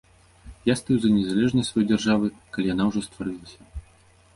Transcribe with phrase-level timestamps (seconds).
[0.71, 3.59] Я стаю за незалежнасць сваёй дзяржавы, калі яна ўжо стварылася.